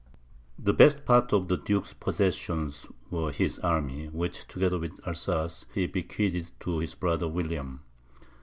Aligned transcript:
The 0.57 0.73
best 0.73 1.05
part 1.05 1.31
of 1.31 1.47
the 1.47 1.57
duke's 1.57 1.93
possessions 1.93 2.87
were 3.11 3.31
his 3.31 3.59
army, 3.59 4.07
which, 4.07 4.47
together 4.47 4.79
with 4.79 4.99
Alsace, 5.05 5.67
he 5.75 5.85
bequeathed 5.85 6.59
to 6.61 6.79
his 6.79 6.95
brother 6.95 7.27
William. 7.27 7.81